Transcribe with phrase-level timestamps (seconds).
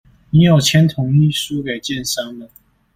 [0.31, 2.49] 你有簽同意書給建商了